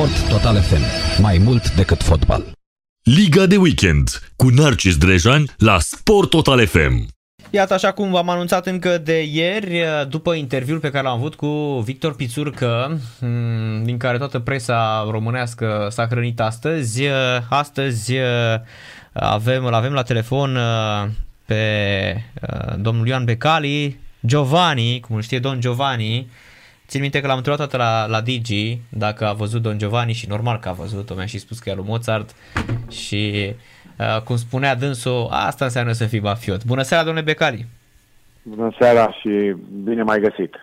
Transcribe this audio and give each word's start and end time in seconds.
Sport 0.00 0.28
Total 0.28 0.60
FM. 0.60 0.82
Mai 1.22 1.38
mult 1.38 1.74
decât 1.74 2.02
fotbal. 2.02 2.52
Liga 3.02 3.46
de 3.46 3.56
weekend 3.56 4.32
cu 4.36 4.48
Narcis 4.48 4.96
Drejan 4.96 5.44
la 5.58 5.78
Sport 5.78 6.30
Total 6.30 6.66
FM. 6.66 7.06
Iată, 7.50 7.74
așa 7.74 7.92
cum 7.92 8.10
v-am 8.10 8.28
anunțat 8.28 8.66
încă 8.66 8.98
de 8.98 9.22
ieri, 9.22 9.82
după 10.08 10.32
interviul 10.32 10.78
pe 10.78 10.90
care 10.90 11.04
l-am 11.04 11.16
avut 11.16 11.34
cu 11.34 11.80
Victor 11.84 12.14
Pițurcă, 12.14 12.98
mm, 13.20 13.84
din 13.84 13.96
care 13.96 14.18
toată 14.18 14.38
presa 14.38 15.06
românească 15.10 15.88
s-a 15.90 16.06
hrănit 16.06 16.40
astăzi, 16.40 17.02
astăzi 17.48 18.14
avem, 19.12 19.64
îl 19.64 19.74
avem 19.74 19.92
la 19.92 20.02
telefon 20.02 20.58
pe 21.46 22.24
domnul 22.76 23.06
Ioan 23.06 23.24
Becali, 23.24 23.98
Giovanni, 24.26 25.00
cum 25.00 25.16
îl 25.16 25.22
știe 25.22 25.38
Don 25.38 25.60
Giovanni, 25.60 26.28
Țin 26.90 27.00
minte 27.00 27.20
că 27.20 27.26
l-am 27.26 27.36
întrebat 27.36 27.58
toată 27.58 27.76
la, 27.76 28.06
la 28.06 28.20
Digi 28.20 28.78
dacă 28.88 29.26
a 29.26 29.32
văzut 29.32 29.62
Don 29.62 29.78
Giovanni 29.78 30.12
și 30.12 30.28
normal 30.28 30.58
că 30.58 30.68
a 30.68 30.72
văzut-o, 30.72 31.14
mi-a 31.14 31.26
și 31.26 31.38
spus 31.38 31.58
că 31.58 31.70
e 31.70 31.74
lui 31.74 31.84
Mozart 31.86 32.34
și 32.88 33.52
uh, 33.98 34.22
cum 34.22 34.36
spunea 34.36 34.74
dânsul, 34.74 35.28
asta 35.30 35.64
înseamnă 35.64 35.92
să 35.92 36.04
fii 36.04 36.20
mafiot. 36.20 36.64
Bună 36.64 36.82
seara, 36.82 37.04
domnule 37.04 37.24
Becali! 37.24 37.66
Bună 38.42 38.74
seara 38.78 39.12
și 39.12 39.54
bine 39.84 40.02
mai 40.02 40.20
găsit! 40.20 40.54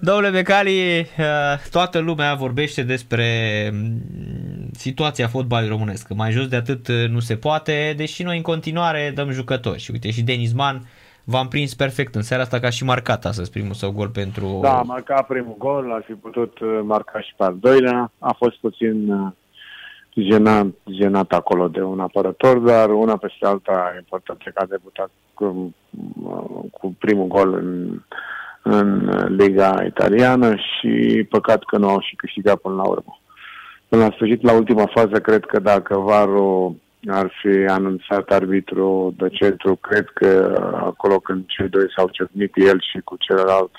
Domnule 0.06 0.30
Becali, 0.30 0.98
uh, 0.98 1.06
toată 1.70 1.98
lumea 1.98 2.34
vorbește 2.34 2.82
despre 2.82 3.28
mm, 3.72 4.00
situația 4.72 5.28
fotbalului 5.28 5.76
românesc. 5.76 6.08
Mai 6.08 6.30
jos 6.30 6.46
de 6.46 6.56
atât 6.56 6.88
uh, 6.88 7.08
nu 7.08 7.20
se 7.20 7.36
poate, 7.36 7.94
deși 7.96 8.22
noi 8.22 8.36
în 8.36 8.42
continuare 8.42 9.12
dăm 9.14 9.30
jucători. 9.30 9.80
Și 9.80 9.90
uite, 9.90 10.10
și 10.10 10.22
Denis 10.22 10.52
Man 10.52 10.88
v-am 11.24 11.48
prins 11.48 11.74
perfect 11.74 12.14
în 12.14 12.22
seara 12.22 12.42
asta 12.42 12.58
ca 12.58 12.70
și 12.70 12.84
marcat 12.84 13.24
astăzi 13.24 13.50
primul 13.50 13.74
său 13.74 13.90
gol 13.90 14.08
pentru... 14.08 14.58
Da, 14.62 14.78
a 14.78 14.82
marcat 14.82 15.26
primul 15.26 15.54
gol, 15.58 15.92
ar 15.92 16.02
fi 16.06 16.12
putut 16.12 16.58
uh, 16.58 16.80
marca 16.82 17.20
și 17.20 17.34
pe 17.36 17.44
al 17.44 17.56
doilea. 17.60 18.10
A 18.18 18.34
fost 18.38 18.56
puțin 18.56 19.12
uh, 19.12 19.32
jenat, 20.14 20.66
jenat 20.90 21.32
acolo 21.32 21.68
de 21.68 21.82
un 21.82 22.00
apărător, 22.00 22.58
dar 22.58 22.90
una 22.90 23.16
peste 23.16 23.46
alta 23.46 23.92
important 23.96 24.38
că 24.42 24.52
a 24.54 24.66
debutat 24.66 25.10
cu, 25.34 25.74
uh, 26.22 26.64
cu 26.70 26.96
primul 26.98 27.26
gol 27.26 27.54
în, 27.54 28.00
în 28.62 29.10
Liga 29.36 29.84
Italiană 29.86 30.54
și 30.56 31.24
păcat 31.28 31.64
că 31.64 31.78
nu 31.78 31.88
au 31.88 32.00
și 32.00 32.16
câștigat 32.16 32.56
până 32.56 32.74
la 32.74 32.88
urmă. 32.88 33.18
Până 33.88 34.02
la 34.02 34.10
sfârșit, 34.14 34.42
la 34.42 34.52
ultima 34.52 34.86
fază, 34.94 35.20
cred 35.20 35.44
că 35.44 35.58
dacă 35.58 35.98
Varu 35.98 36.76
ar 37.06 37.32
fi 37.40 37.48
anunțat 37.48 38.30
arbitru 38.30 39.14
de 39.16 39.28
centru, 39.28 39.76
cred 39.76 40.06
că 40.14 40.60
acolo 40.74 41.18
când 41.18 41.44
cei 41.46 41.68
doi 41.68 41.92
s-au 41.96 42.08
cernit 42.08 42.52
el 42.54 42.80
și 42.80 42.98
cu 43.04 43.16
celălalt, 43.18 43.70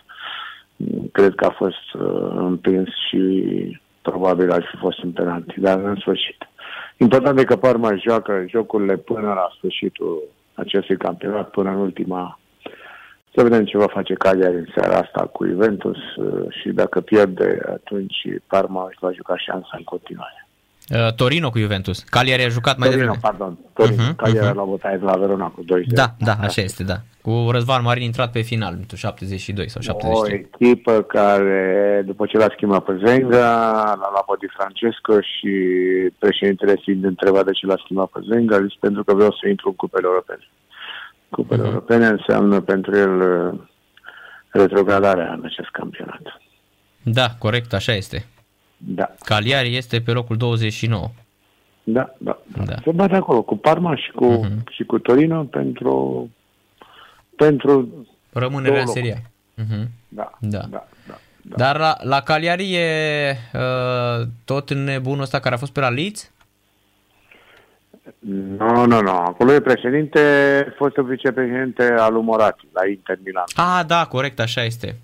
cred 1.11 1.35
că 1.35 1.45
a 1.45 1.55
fost 1.57 1.93
uh, 1.93 2.31
împins 2.35 2.87
și 3.09 3.21
probabil 4.01 4.51
ar 4.51 4.67
fi 4.71 4.77
fost 4.77 5.03
un 5.03 5.11
penalti, 5.11 5.59
dar 5.59 5.79
în 5.79 5.95
sfârșit. 5.95 6.49
Important 6.97 7.39
e 7.39 7.43
că 7.43 7.55
Parma 7.55 7.95
joacă 7.95 8.45
jocurile 8.47 8.97
până 8.97 9.27
la 9.27 9.51
sfârșitul 9.57 10.21
acestui 10.53 10.97
campionat, 10.97 11.49
până 11.49 11.69
în 11.69 11.75
ultima 11.75 12.39
să 13.35 13.43
vedem 13.43 13.65
ce 13.65 13.77
va 13.77 13.87
face 13.87 14.13
Cagliari 14.13 14.55
în 14.55 14.67
seara 14.75 14.97
asta 14.97 15.25
cu 15.25 15.45
Juventus 15.45 16.15
uh, 16.15 16.45
și 16.49 16.69
dacă 16.69 17.01
pierde, 17.01 17.61
atunci 17.67 18.27
Parma 18.47 18.85
își 18.89 18.97
va 19.01 19.11
juca 19.11 19.37
șansa 19.37 19.75
în 19.77 19.83
continuare. 19.83 20.40
Uh, 20.93 21.13
Torino 21.13 21.49
cu 21.49 21.57
Juventus. 21.57 22.03
Cagliari 22.03 22.43
a 22.43 22.47
jucat 22.47 22.77
mai 22.77 22.89
Torino, 22.89 23.11
devreme. 23.11 23.35
pardon. 23.37 23.57
Torino. 23.73 24.03
Uh-huh, 24.03 24.15
Cagliari 24.15 24.51
uh-huh. 24.51 24.55
l-a 24.55 24.63
votat 24.63 25.01
la 25.01 25.17
Verona 25.17 25.47
cu 25.47 25.63
2 25.63 25.85
Da, 25.87 26.15
da, 26.19 26.35
așa 26.39 26.61
este, 26.61 26.83
da. 26.83 26.97
Cu 27.21 27.47
Răzvan 27.51 27.83
Marin 27.83 28.03
intrat 28.03 28.31
pe 28.31 28.41
final, 28.41 28.79
72 28.95 29.69
sau 29.69 29.81
73. 29.81 30.21
O 30.21 30.43
echipă 30.43 31.01
care, 31.01 32.03
după 32.05 32.25
ce 32.25 32.37
l-a 32.37 32.47
schimbat 32.55 32.83
pe 32.83 32.99
Zenga, 33.05 33.47
l-a 34.01 34.09
luat 34.11 34.25
pe 34.25 34.35
Di 34.39 34.53
Francesco 34.57 35.13
și 35.21 35.53
președintele 36.19 36.75
fiind 36.81 37.03
întrebat 37.03 37.45
de 37.45 37.51
ce 37.51 37.65
l-a 37.65 37.81
schimbat 37.83 38.07
pe 38.07 38.19
Zenga, 38.31 38.61
zis 38.61 38.73
pentru 38.79 39.03
că 39.03 39.13
vreau 39.13 39.31
să 39.31 39.47
intru 39.47 39.67
în 39.67 39.75
cupele 39.75 40.07
europene. 40.07 40.47
Cupele 41.29 41.61
uh-huh. 41.61 41.65
europene 41.65 42.05
înseamnă 42.05 42.61
pentru 42.61 42.97
el 42.97 43.13
uh, 43.21 43.59
retrogradarea 44.49 45.31
în 45.33 45.41
acest 45.43 45.69
campionat. 45.71 46.21
Da, 47.03 47.27
corect, 47.39 47.73
așa 47.73 47.93
este. 47.93 48.25
Da. 48.85 49.15
Cagliari 49.23 49.75
este 49.75 50.01
pe 50.01 50.11
locul 50.11 50.37
29. 50.37 51.11
Da, 51.83 52.15
da. 52.17 52.39
da. 52.57 52.63
da. 52.63 52.75
Se 52.83 52.91
bate 52.91 53.15
acolo 53.15 53.41
cu 53.41 53.57
Parma 53.57 53.95
și 53.95 54.11
cu, 54.11 54.45
uh-huh. 54.45 54.71
și 54.71 54.83
cu 54.83 54.99
Torino 54.99 55.43
pentru 55.43 56.29
pentru 57.35 58.05
rămânerea 58.33 58.81
în 58.81 58.87
seria. 58.87 59.17
Uh-huh. 59.17 59.87
Da, 60.07 60.31
da. 60.39 60.57
da, 60.57 60.67
da, 60.69 61.17
da. 61.41 61.55
Dar 61.55 61.77
la, 61.77 61.97
la 62.01 62.21
Cagliari 62.21 62.73
e 62.73 63.35
uh, 63.53 64.27
tot 64.45 64.73
nebunul 64.73 65.21
ăsta 65.21 65.39
care 65.39 65.55
a 65.55 65.57
fost 65.57 65.71
pe 65.71 65.79
la 65.79 65.89
Leeds? 65.89 66.31
Nu, 68.57 68.85
nu, 68.85 69.01
nu. 69.01 69.11
Acolo 69.11 69.53
e 69.53 69.61
președinte, 69.61 70.19
fostul 70.77 71.03
vicepreședinte 71.03 71.95
al 71.97 72.15
Umorati, 72.15 72.67
la 72.73 72.87
Inter 72.87 73.19
Milan. 73.23 73.43
Ah, 73.55 73.85
da, 73.87 74.05
corect, 74.05 74.39
așa 74.39 74.63
este. 74.63 74.95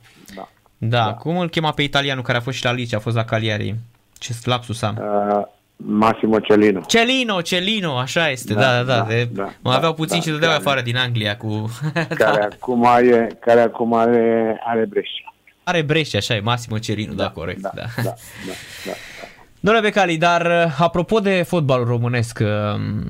Da. 0.78 0.98
Da, 0.98 1.06
da. 1.06 1.14
cum 1.14 1.38
îl 1.38 1.50
chema 1.50 1.72
pe 1.72 1.82
italianul 1.82 2.24
care 2.24 2.38
a 2.38 2.42
fost 2.42 2.58
și 2.58 2.64
la 2.64 2.72
Lice, 2.72 2.96
a 2.96 3.00
fost 3.00 3.16
la 3.16 3.26
Cagliari? 3.26 3.76
Ce 4.18 4.34
lapsus 4.44 4.82
am. 4.82 4.98
Uh, 5.02 5.46
Massimo 5.76 6.40
Celino. 6.40 6.82
Celino, 6.88 7.42
Celino, 7.42 7.98
așa 7.98 8.30
este, 8.30 8.54
da, 8.54 8.62
da, 8.62 8.84
da. 8.84 8.98
da, 8.98 9.04
de, 9.04 9.30
da 9.32 9.50
mă 9.62 9.72
aveau 9.72 9.92
da, 9.92 9.98
puțin 9.98 10.18
da, 10.18 10.24
și 10.24 10.30
dădeau 10.30 10.52
care, 10.52 10.64
afară 10.64 10.82
din 10.82 10.98
Anglia 10.98 11.38
cu... 11.38 11.72
Care, 11.94 12.16
da. 12.18 12.48
acum 12.60 12.86
are, 12.86 13.38
care 13.40 13.62
acum 13.62 13.94
are, 13.94 14.58
are 14.66 14.86
Brescia. 14.86 15.34
Are 15.64 15.82
Brescia, 15.82 16.18
așa 16.18 16.36
e, 16.36 16.40
Massimo 16.40 16.78
Celino, 16.78 17.14
da, 17.14 17.24
da 17.24 17.30
corect. 17.30 17.62
Da, 17.62 17.72
da. 17.76 17.82
Da, 17.82 18.02
da, 18.04 18.10
da, 18.46 18.54
da. 18.86 18.92
Domnule 19.60 19.86
Becali, 19.88 20.18
dar 20.18 20.46
uh, 20.46 20.76
apropo 20.80 21.20
de 21.20 21.44
fotbalul 21.48 21.86
românesc, 21.86 22.40
um, 22.42 23.04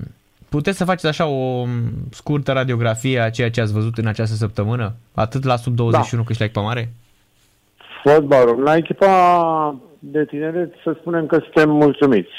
puteți 0.50 0.78
să 0.78 0.86
faceți 0.86 1.08
așa 1.08 1.26
o 1.26 1.66
scurtă 2.12 2.52
radiografie 2.52 3.20
a 3.20 3.30
ceea 3.30 3.52
ce 3.52 3.62
ați 3.62 3.74
văzut 3.74 3.98
în 3.98 4.08
această 4.08 4.36
săptămână? 4.36 4.94
Atât 5.14 5.44
la 5.44 5.56
sub 5.56 5.76
21 5.76 6.22
da. 6.22 6.28
cât 6.28 6.36
și 6.36 6.42
la 6.42 6.48
echipa 6.48 6.66
mare? 6.66 6.92
Fotbalul. 8.04 8.64
La 8.64 8.76
echipa 8.76 9.76
de 10.00 10.26
tineret 10.26 10.74
să 10.84 10.96
spunem 11.00 11.26
că 11.26 11.40
suntem 11.40 11.70
mulțumiți. 11.70 12.32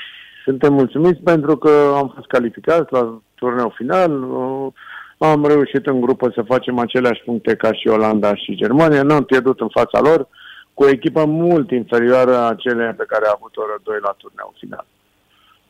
Suntem 0.44 0.72
mulțumiți 0.72 1.20
pentru 1.22 1.56
că 1.56 1.92
am 1.96 2.12
fost 2.14 2.26
calificați 2.26 2.92
la 2.92 3.20
turneul 3.34 3.74
final, 3.76 4.10
am 5.18 5.46
reușit 5.46 5.86
în 5.86 6.00
grupă 6.00 6.30
să 6.34 6.42
facem 6.42 6.78
aceleași 6.78 7.22
puncte 7.24 7.56
ca 7.56 7.72
și 7.72 7.88
Olanda 7.88 8.34
și 8.34 8.56
Germania, 8.56 9.02
n-am 9.02 9.24
pierdut 9.24 9.60
în 9.60 9.68
fața 9.68 10.00
lor 10.00 10.28
cu 10.74 10.84
o 10.84 10.88
echipă 10.88 11.24
mult 11.24 11.70
inferioară 11.70 12.36
a 12.36 12.54
celei 12.54 12.92
pe 12.92 13.04
care 13.08 13.26
a 13.26 13.32
avut-o 13.34 13.62
rădoi 13.72 13.98
la 14.02 14.14
turneul 14.16 14.54
final. 14.58 14.86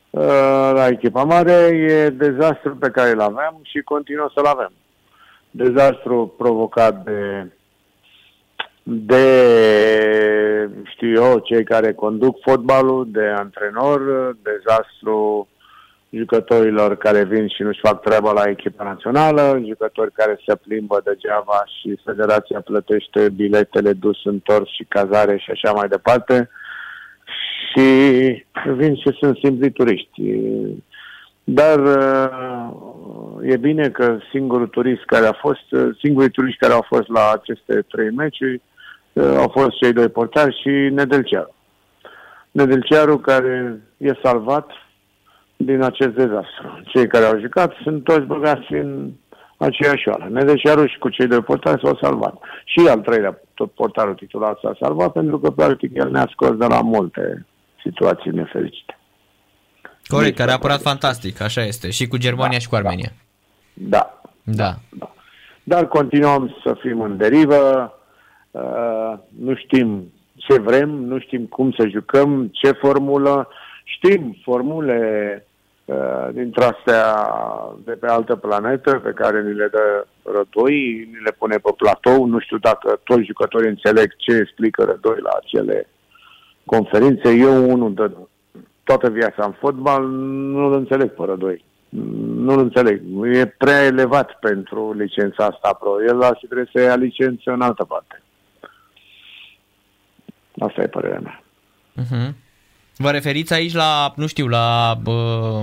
Uh, 0.09 0.71
la 0.73 0.87
echipa 0.87 1.23
mare 1.23 1.51
e 1.51 2.09
dezastru 2.09 2.75
pe 2.75 2.89
care 2.89 3.09
îl 3.11 3.21
avem 3.21 3.59
și 3.61 3.81
continuă 3.81 4.29
să-l 4.33 4.45
avem. 4.45 4.71
Dezastru 5.51 6.33
provocat 6.37 7.03
de 7.03 7.47
de, 8.89 10.69
știu 10.83 11.11
eu, 11.11 11.39
cei 11.39 11.63
care 11.63 11.93
conduc 11.93 12.37
fotbalul, 12.41 13.07
de 13.11 13.25
antrenor, 13.37 14.01
dezastru 14.43 15.47
jucătorilor 16.09 16.97
care 16.97 17.23
vin 17.23 17.47
și 17.47 17.61
nu-și 17.61 17.79
fac 17.83 18.01
treaba 18.01 18.31
la 18.31 18.43
echipa 18.49 18.83
națională, 18.83 19.61
jucători 19.67 20.11
care 20.11 20.39
se 20.45 20.55
plimbă 20.55 21.01
degeaba 21.03 21.63
și 21.79 21.99
federația 22.05 22.61
plătește 22.61 23.29
biletele 23.29 23.93
dus 23.93 24.25
întors 24.25 24.69
și 24.69 24.85
cazare 24.87 25.37
și 25.37 25.51
așa 25.51 25.71
mai 25.71 25.87
departe 25.87 26.49
și 27.69 27.85
vin 28.75 28.95
și 28.95 29.17
sunt 29.19 29.37
simpli 29.37 29.71
turiști. 29.71 30.21
Dar 31.43 31.79
e 33.41 33.57
bine 33.57 33.89
că 33.89 34.17
singurul 34.31 34.67
turist 34.67 35.03
care 35.05 35.25
a 35.25 35.33
fost, 35.33 35.95
singurii 35.99 36.29
turiști 36.29 36.59
care 36.59 36.73
au 36.73 36.85
fost 36.87 37.07
la 37.07 37.31
aceste 37.33 37.85
trei 37.87 38.09
meciuri 38.09 38.61
au 39.13 39.47
fost 39.47 39.77
cei 39.81 39.93
doi 39.93 40.09
portari 40.09 40.59
și 40.61 40.69
Nedelcearu. 40.69 41.55
Nedelcearu 42.51 43.17
care 43.17 43.81
e 43.97 44.11
salvat 44.23 44.69
din 45.55 45.81
acest 45.81 46.09
dezastru. 46.09 46.81
Cei 46.85 47.07
care 47.07 47.25
au 47.25 47.39
jucat 47.39 47.73
sunt 47.83 48.03
toți 48.03 48.25
băgați 48.25 48.73
în 48.73 49.11
aceeași 49.57 50.07
oală. 50.07 50.27
Nedelcearu 50.29 50.85
și 50.85 50.97
cu 50.97 51.09
cei 51.09 51.27
doi 51.27 51.41
portari 51.41 51.81
s-au 51.83 51.97
salvat. 52.01 52.35
Și 52.65 52.87
al 52.87 52.99
treilea, 52.99 53.41
tot 53.53 53.71
portarul 53.71 54.13
titular 54.13 54.57
s-a 54.61 54.77
salvat 54.79 55.11
pentru 55.11 55.39
că 55.39 55.51
practic 55.51 55.91
el 55.93 56.11
ne-a 56.11 56.27
scos 56.31 56.57
de 56.57 56.65
la 56.65 56.81
multe 56.81 57.45
situații 57.83 58.31
nefericite. 58.31 58.97
Corect, 60.07 60.37
care 60.37 60.51
a 60.51 60.53
apărat 60.53 60.81
fantastic, 60.81 61.41
așa 61.41 61.61
este. 61.61 61.89
Și 61.89 62.07
cu 62.07 62.17
Germania 62.17 62.57
da, 62.57 62.59
și 62.59 62.67
cu 62.67 62.75
Armenia. 62.75 63.11
Da. 63.73 64.21
Da. 64.43 64.53
da. 64.53 64.75
da. 64.89 65.13
Dar 65.63 65.87
continuăm 65.87 66.55
să 66.63 66.77
fim 66.81 67.01
în 67.01 67.17
derivă, 67.17 67.93
Uh, 67.93 67.98
nu 69.39 69.55
știm 69.55 70.11
ce 70.35 70.59
vrem, 70.59 70.89
nu 70.89 71.19
știm 71.19 71.45
cum 71.45 71.71
să 71.71 71.87
jucăm, 71.87 72.49
ce 72.51 72.71
formulă. 72.71 73.47
Știm 73.83 74.37
formule 74.43 75.45
uh, 75.85 76.27
dintre 76.31 76.63
astea 76.63 77.15
de 77.83 77.91
pe 77.91 78.07
altă 78.07 78.35
planetă 78.35 78.99
pe 79.03 79.11
care 79.11 79.43
ni 79.43 79.53
le 79.53 79.67
dă 79.71 80.05
Rădoi, 80.23 81.07
ni 81.11 81.19
le 81.23 81.35
pune 81.37 81.55
pe 81.55 81.73
platou. 81.77 82.25
Nu 82.25 82.39
știu 82.39 82.57
dacă 82.57 82.99
toți 83.03 83.25
jucătorii 83.25 83.69
înțeleg 83.69 84.15
ce 84.17 84.35
explică 84.35 84.83
Rădoi 84.83 85.19
la 85.21 85.29
acele 85.41 85.87
conferințe. 86.65 87.33
Eu, 87.33 87.69
unul 87.71 87.93
de 87.93 88.11
toată 88.83 89.09
viața 89.09 89.45
în 89.45 89.51
fotbal, 89.51 90.07
nu-l 90.51 90.73
înțeleg 90.73 91.11
fără 91.15 91.35
doi. 91.35 91.63
Nu-l 92.35 92.59
înțeleg. 92.59 93.01
E 93.33 93.45
prea 93.45 93.85
elevat 93.85 94.39
pentru 94.39 94.93
licența 94.93 95.45
asta 95.45 95.73
pro. 95.79 96.03
El 96.03 96.21
ar 96.21 96.37
trebuie 96.37 96.69
să 96.73 96.81
ia 96.81 96.95
licență 96.95 97.51
în 97.51 97.61
altă 97.61 97.83
parte. 97.83 98.21
Asta 100.59 100.81
e 100.81 100.87
părerea 100.87 101.19
mea. 101.19 101.43
Uh-huh. 102.01 102.33
Vă 102.97 103.11
referiți 103.11 103.53
aici 103.53 103.73
la, 103.73 104.13
nu 104.15 104.27
știu, 104.27 104.47
la 104.47 104.97
bă, 105.01 105.61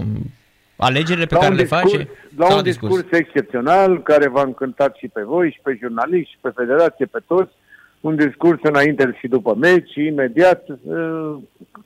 alegerile 0.76 1.26
pe 1.26 1.34
la 1.34 1.40
care 1.40 1.54
le 1.54 1.62
discurs, 1.62 1.82
face? 1.82 2.08
La 2.37 2.54
un 2.54 2.62
discurs? 2.62 2.93
discurs 2.93 3.19
excepțional 3.19 4.02
care 4.02 4.28
v-a 4.28 4.43
încântat 4.43 4.96
și 4.96 5.08
pe 5.08 5.22
voi, 5.22 5.50
și 5.50 5.60
pe 5.62 5.76
jurnaliști, 5.81 6.31
și 6.31 6.38
pe 6.40 6.52
federație, 6.54 7.06
pe 7.06 7.19
toți. 7.26 7.52
Un 8.00 8.16
discurs 8.16 8.58
înainte 8.62 9.16
și 9.19 9.28
după 9.28 9.54
meci, 9.54 9.94
imediat, 9.94 10.69
uh, 10.69 11.37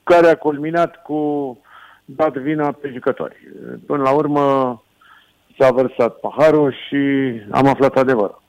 care 0.02 0.26
a 0.26 0.36
culminat 0.36 1.02
cu 1.02 1.58
dat 2.04 2.36
vina 2.36 2.72
pe 2.72 2.90
jucători. 2.92 3.36
Până 3.86 4.02
la 4.02 4.10
urmă 4.10 4.82
s-a 5.58 5.70
vărsat 5.70 6.14
paharul 6.14 6.74
și 6.88 7.32
am 7.50 7.66
aflat 7.66 7.96
adevărul. 7.96 8.42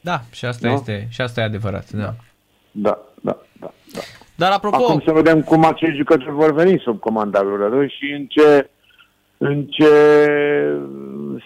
Da, 0.00 0.20
și 0.30 0.44
asta, 0.44 0.68
no? 0.68 0.74
este, 0.74 1.06
și 1.10 1.20
asta 1.20 1.40
e 1.40 1.44
adevărat, 1.44 1.90
da. 1.90 2.14
Da, 2.76 2.98
da, 3.20 3.36
da. 3.60 3.72
da. 3.92 4.00
Dar 4.36 4.52
apropo... 4.52 4.76
Acum 4.76 5.02
să 5.04 5.12
vedem 5.12 5.42
cum 5.42 5.64
acești 5.64 5.96
jucători 5.96 6.30
vor 6.30 6.52
veni 6.52 6.78
sub 6.78 7.00
comanda 7.00 7.42
lui 7.42 7.56
Rădoi 7.56 7.94
și 7.98 8.12
în 8.12 8.26
ce, 8.26 8.70
în 9.38 9.64
ce 9.64 9.90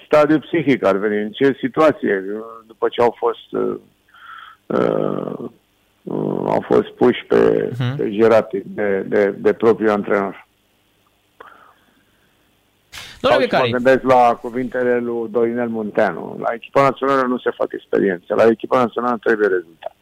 stadiu 0.05 0.39
psihic 0.39 0.85
ar 0.85 0.97
veni, 0.97 1.23
în 1.23 1.31
ce 1.31 1.57
situație, 1.59 2.25
după 2.67 2.89
ce 2.89 3.01
au 3.01 3.17
fost 3.19 3.53
uh, 3.53 3.81
uh, 4.67 5.51
au 6.47 6.65
fost 6.67 6.89
puși 6.89 7.25
pe, 7.25 7.71
uh-huh. 7.73 7.97
pe 7.97 8.11
gerate 8.11 8.63
de, 8.67 9.05
de, 9.09 9.35
de 9.39 9.53
propriul 9.53 9.91
antrenor. 9.91 10.47
Domnule 13.21 13.45
Becari. 13.45 13.71
Mă 13.71 13.77
gândesc 13.77 14.03
la 14.03 14.39
cuvintele 14.41 14.99
lui 14.99 15.29
Dorinel 15.31 15.69
Munteanu. 15.69 16.37
La 16.41 16.53
echipa 16.55 16.83
națională 16.83 17.27
nu 17.27 17.39
se 17.39 17.51
fac 17.51 17.73
experiențe. 17.73 18.35
La 18.35 18.47
echipa 18.47 18.79
națională 18.79 19.19
trebuie 19.23 19.49
rezultate. 19.49 19.98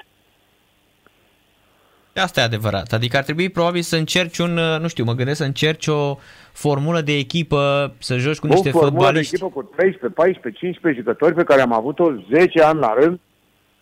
Asta 2.22 2.40
e 2.40 2.44
adevărat. 2.44 2.92
Adică 2.92 3.16
ar 3.16 3.22
trebui 3.22 3.48
probabil 3.48 3.82
să 3.82 3.96
încerci 3.96 4.38
un, 4.38 4.56
uh, 4.56 4.80
nu 4.80 4.88
știu, 4.88 5.04
mă 5.04 5.12
gândesc 5.12 5.38
să 5.38 5.44
încerci 5.44 5.86
o 5.86 6.16
formulă 6.52 7.00
de 7.00 7.12
echipă, 7.12 7.94
să 7.98 8.16
joci 8.16 8.38
cu 8.38 8.46
niște 8.46 8.70
o 8.72 8.78
fotbaliști. 8.78 9.30
de 9.30 9.44
echipă 9.44 9.60
cu 9.60 9.62
13, 9.62 10.20
14, 10.20 10.60
15 10.60 11.02
jucători 11.02 11.34
pe 11.34 11.44
care 11.44 11.60
am 11.60 11.72
avut-o 11.72 12.12
10 12.30 12.62
ani 12.62 12.78
la 12.78 12.94
rând, 12.98 13.20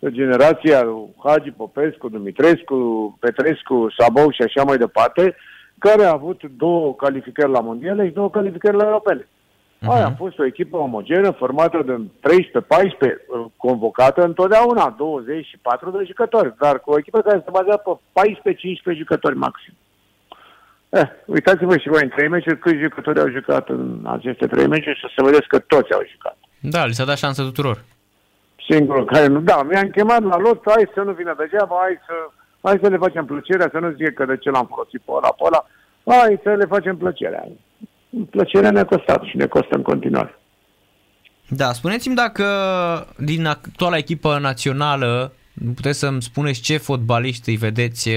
generația 0.09 0.87
Hagi, 1.23 1.51
Popescu, 1.51 2.09
Dumitrescu, 2.09 2.77
Petrescu, 3.19 3.87
Sabou 3.97 4.31
și 4.31 4.41
așa 4.41 4.63
mai 4.63 4.77
departe, 4.77 5.35
care 5.77 6.03
a 6.03 6.11
avut 6.11 6.41
două 6.57 6.93
calificări 6.95 7.51
la 7.51 7.59
mondiale 7.59 8.07
și 8.07 8.13
două 8.13 8.29
calificări 8.29 8.75
la 8.75 8.85
europene. 8.85 9.27
Uh-huh. 9.81 9.93
Aia 9.93 10.05
a 10.05 10.15
fost 10.17 10.39
o 10.39 10.45
echipă 10.45 10.77
omogenă, 10.77 11.31
formată 11.31 11.83
din 11.85 12.11
13-14, 12.21 13.51
convocată 13.57 14.23
întotdeauna 14.23 14.95
24 14.97 15.91
de 15.91 16.03
jucători, 16.07 16.53
dar 16.59 16.79
cu 16.79 16.91
o 16.91 16.97
echipă 16.97 17.21
care 17.21 17.41
se 17.45 17.51
bazează 17.51 17.81
pe 17.85 17.91
14-15 18.93 18.97
jucători 18.97 19.35
maxim. 19.35 19.73
Eh, 20.89 21.07
uitați-vă 21.25 21.77
și 21.77 21.89
voi 21.89 22.03
în 22.03 22.09
trei 22.09 22.27
meciuri 22.27 22.59
câți 22.59 22.83
jucători 22.87 23.19
au 23.19 23.29
jucat 23.29 23.69
în 23.69 23.99
aceste 24.03 24.47
trei 24.47 24.67
meciuri 24.67 24.99
și 24.99 25.05
să 25.15 25.23
vedeți 25.23 25.47
că 25.47 25.59
toți 25.59 25.93
au 25.93 26.03
jucat. 26.11 26.37
Da, 26.59 26.85
li 26.85 26.93
s-a 26.93 27.05
dat 27.05 27.17
șansă 27.17 27.41
tuturor. 27.43 27.83
Singurul 28.69 29.05
care 29.05 29.27
nu, 29.27 29.39
da, 29.39 29.63
mi-am 29.63 29.89
chemat 29.89 30.23
la 30.23 30.37
lot, 30.37 30.61
hai 30.65 30.91
să 30.93 31.01
nu 31.01 31.11
vină 31.11 31.35
degeaba, 31.37 31.75
hai 31.81 31.97
să, 32.07 32.13
hai 32.61 32.79
să 32.81 32.89
le 32.89 32.97
facem 32.97 33.25
plăcerea, 33.25 33.69
să 33.71 33.79
nu 33.79 33.89
zic 33.89 34.13
că 34.13 34.25
de 34.25 34.37
ce 34.37 34.49
l-am 34.49 34.67
folosit 34.73 35.01
pe 35.05 35.11
ăla, 35.11 35.29
pe 35.37 35.43
ăla, 35.47 35.61
hai 36.05 36.39
să 36.43 36.49
le 36.49 36.65
facem 36.65 36.97
plăcerea 36.97 37.47
plăcerea 38.29 38.71
ne-a 38.71 38.85
costat 38.85 39.23
și 39.23 39.37
ne 39.37 39.45
costă 39.45 39.75
în 39.75 39.81
continuare. 39.81 40.39
Da, 41.49 41.71
spuneți-mi 41.71 42.15
dacă 42.15 42.45
din 43.17 43.45
actuala 43.45 43.97
echipă 43.97 44.37
națională 44.41 45.33
puteți 45.75 45.99
să-mi 45.99 46.21
spuneți 46.21 46.61
ce 46.61 46.77
fotbaliști 46.77 47.49
îi 47.49 47.55
vedeți 47.55 48.09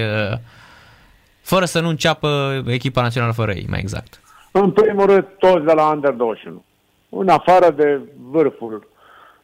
fără 1.40 1.64
să 1.64 1.80
nu 1.80 1.88
înceapă 1.88 2.62
echipa 2.66 3.02
națională 3.02 3.32
fără 3.32 3.52
ei, 3.52 3.66
mai 3.68 3.78
exact. 3.78 4.20
În 4.50 4.70
primul 4.70 5.06
rând, 5.06 5.26
toți 5.38 5.64
de 5.64 5.72
la 5.72 5.90
Under 5.90 6.12
21. 6.12 6.64
În 7.08 7.28
afară 7.28 7.70
de 7.70 8.00
vârful. 8.30 8.88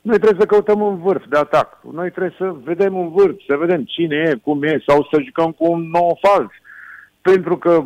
Noi 0.00 0.18
trebuie 0.18 0.40
să 0.40 0.46
căutăm 0.46 0.80
un 0.80 0.98
vârf 0.98 1.24
de 1.28 1.36
atac. 1.36 1.78
Noi 1.92 2.10
trebuie 2.10 2.34
să 2.38 2.54
vedem 2.64 2.96
un 2.96 3.10
vârf, 3.10 3.36
să 3.46 3.56
vedem 3.56 3.84
cine 3.84 4.16
e, 4.16 4.34
cum 4.42 4.62
e, 4.62 4.82
sau 4.86 5.08
să 5.10 5.20
jucăm 5.24 5.52
cu 5.52 5.70
un 5.70 5.90
nou 5.90 6.18
fals. 6.22 6.50
Pentru 7.20 7.56
că 7.56 7.84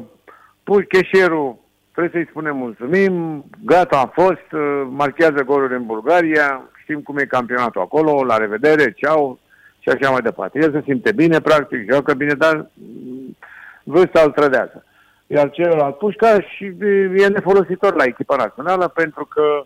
pui 0.62 0.87
cheșerul 0.87 1.56
Trebuie 1.99 2.23
să-i 2.23 2.31
spunem 2.31 2.56
mulțumim, 2.56 3.45
gata, 3.65 3.99
am 3.99 4.11
fost, 4.15 4.53
uh, 4.53 4.87
marchează 4.91 5.43
goluri 5.43 5.75
în 5.75 5.87
Bulgaria, 5.87 6.69
știm 6.83 7.00
cum 7.00 7.17
e 7.19 7.25
campionatul 7.25 7.81
acolo, 7.81 8.25
la 8.25 8.37
revedere, 8.37 8.93
ceau. 8.93 9.39
Și 9.79 9.89
așa 9.89 10.11
mai 10.11 10.21
departe. 10.21 10.59
El 10.59 10.73
se 10.73 10.83
simte 10.85 11.12
bine, 11.12 11.41
practic, 11.41 11.91
joacă 11.91 12.15
bine, 12.15 12.35
dar 12.35 12.67
mm, 12.75 13.37
vârsta 13.83 14.21
îl 14.25 14.31
trădează. 14.31 14.85
Iar 15.27 15.50
celălalt 15.50 15.99
pușca 15.99 16.41
și 16.41 16.65
e 17.17 17.27
nefolositor 17.27 17.95
la 17.95 18.05
echipa 18.05 18.37
națională 18.37 18.89
pentru 18.89 19.25
că 19.25 19.65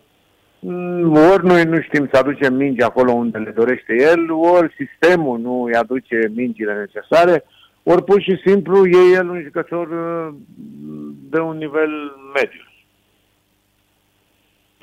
mm, 0.59 1.15
ori 1.15 1.45
noi 1.45 1.63
nu 1.63 1.81
știm 1.81 2.09
să 2.11 2.17
aducem 2.17 2.53
mingi 2.53 2.81
acolo 2.81 3.11
unde 3.11 3.37
le 3.37 3.51
dorește 3.51 3.95
el, 3.99 4.31
ori 4.31 4.75
sistemul 4.77 5.39
nu 5.39 5.63
îi 5.63 5.75
aduce 5.75 6.31
mingile 6.35 6.73
necesare, 6.73 7.43
ori 7.83 8.03
pur 8.03 8.21
și 8.21 8.41
simplu 8.45 8.87
e 8.87 9.15
el 9.15 9.29
un 9.29 9.41
jucător 9.43 9.87
uh, 9.87 10.33
de 11.29 11.39
un 11.39 11.57
nivel 11.57 11.91
mediu. 12.33 12.61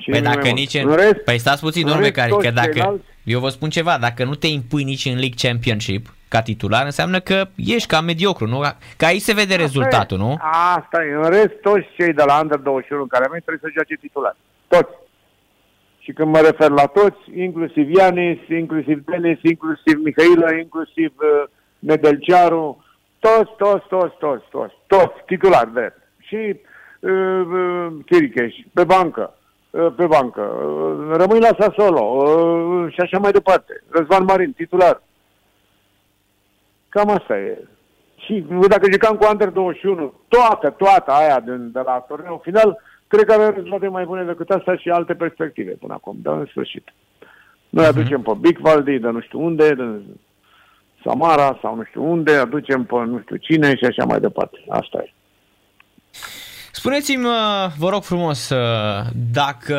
păi 0.05 0.21
dacă 0.21 0.49
nici 0.49 0.73
în... 0.73 0.89
în 0.89 0.95
rest, 0.95 1.17
păi 1.25 1.37
stați 1.37 1.61
puțin, 1.61 1.85
domnule 1.85 2.11
care, 2.11 2.29
că 2.29 2.51
dacă... 2.51 2.71
Ceilalți... 2.71 3.05
Eu 3.23 3.39
vă 3.39 3.49
spun 3.49 3.69
ceva, 3.69 3.97
dacă 3.97 4.23
nu 4.23 4.35
te 4.35 4.47
impui 4.47 4.83
nici 4.83 5.05
în 5.05 5.17
League 5.17 5.37
Championship 5.37 6.13
ca 6.27 6.41
titular, 6.41 6.85
înseamnă 6.85 7.19
că 7.19 7.47
ești 7.55 7.87
ca 7.87 8.01
mediocru, 8.01 8.47
nu? 8.47 8.59
Că 8.97 9.05
aici 9.05 9.21
se 9.21 9.33
vede 9.33 9.53
Asta 9.53 9.65
rezultatul, 9.65 10.17
e. 10.17 10.21
nu? 10.21 10.37
Asta 10.75 11.03
e. 11.03 11.13
În 11.13 11.29
rest, 11.29 11.55
toți 11.61 11.87
cei 11.97 12.13
de 12.13 12.23
la 12.23 12.39
Under 12.41 12.57
21 12.57 13.05
care 13.05 13.25
mai 13.29 13.39
trebuie 13.39 13.63
să 13.63 13.73
joace 13.73 13.95
titular. 13.95 14.35
Toți. 14.67 14.93
Și 15.99 16.11
când 16.11 16.29
mă 16.31 16.39
refer 16.39 16.69
la 16.69 16.85
toți, 16.85 17.19
inclusiv 17.35 17.89
Ianis, 17.89 18.39
inclusiv 18.49 19.03
Denis, 19.05 19.39
inclusiv 19.41 19.95
Mihaila, 20.03 20.57
inclusiv 20.57 21.11
uh, 21.17 21.49
Nedelcearu, 21.79 22.83
toți, 23.21 23.51
toți, 23.57 23.87
toți, 23.87 24.15
toți, 24.19 24.43
toți, 24.49 24.73
toți, 24.87 25.13
titular 25.25 25.67
de 25.73 25.93
Și 26.19 26.59
uh, 26.99 27.41
uh, 27.45 27.87
Chiricheș, 28.05 28.55
pe 28.73 28.83
bancă, 28.83 29.33
uh, 29.69 29.93
pe 29.95 30.05
bancă, 30.05 30.41
uh, 30.41 31.15
rămâi 31.15 31.39
la 31.39 31.55
Sasolo 31.59 32.01
uh, 32.01 32.93
și 32.93 32.99
așa 32.99 33.17
mai 33.17 33.31
departe. 33.31 33.83
Răzvan 33.89 34.23
Marin, 34.23 34.51
titular. 34.51 35.01
Cam 36.89 37.09
asta 37.09 37.37
e. 37.37 37.57
Și 38.15 38.45
dacă 38.67 38.91
jucam 38.91 39.15
cu 39.15 39.27
Under 39.31 39.49
21, 39.49 40.13
toată, 40.27 40.69
toată 40.69 41.11
aia 41.11 41.39
din, 41.39 41.71
de 41.71 41.79
la 41.79 42.05
turneul 42.07 42.39
final, 42.43 42.81
cred 43.07 43.25
că 43.25 43.33
avea 43.33 43.49
rezultate 43.49 43.87
mai 43.87 44.05
bune 44.05 44.23
decât 44.23 44.49
asta 44.49 44.75
și 44.75 44.89
alte 44.89 45.13
perspective 45.13 45.71
până 45.71 45.93
acum, 45.93 46.17
dar 46.21 46.37
în 46.37 46.45
sfârșit. 46.45 46.93
Noi 47.69 47.87
mhm. 47.89 47.97
aducem 47.97 48.21
pe 48.21 48.31
Big 48.39 48.57
Valdi, 48.57 48.99
de 48.99 49.09
nu 49.09 49.21
știu 49.21 49.41
unde, 49.41 49.73
de 49.73 50.01
Samara 51.03 51.59
sau 51.61 51.75
nu 51.75 51.83
știu 51.83 52.11
unde, 52.11 52.31
aducem 52.31 52.83
pe 52.83 52.95
nu 52.95 53.19
știu 53.21 53.35
cine 53.35 53.75
și 53.75 53.85
așa 53.85 54.05
mai 54.05 54.19
departe. 54.19 54.57
Asta 54.69 55.03
e. 55.05 55.13
Spuneți-mi, 56.71 57.25
vă 57.77 57.89
rog 57.89 58.03
frumos, 58.03 58.51
dacă 59.31 59.77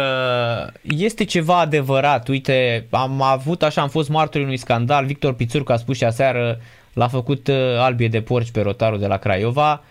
este 0.82 1.24
ceva 1.24 1.58
adevărat, 1.58 2.28
uite, 2.28 2.86
am 2.90 3.22
avut 3.22 3.62
așa, 3.62 3.82
am 3.82 3.88
fost 3.88 4.08
martorii 4.08 4.46
unui 4.46 4.56
scandal, 4.56 5.04
Victor 5.04 5.34
Pițurcu 5.34 5.72
a 5.72 5.76
spus 5.76 5.96
și 5.96 6.04
aseară, 6.04 6.58
l-a 6.92 7.08
făcut 7.08 7.48
uh, 7.48 7.56
albie 7.78 8.08
de 8.08 8.20
porci 8.20 8.50
pe 8.50 8.60
rotarul 8.60 8.98
de 8.98 9.06
la 9.06 9.16
Craiova, 9.16 9.82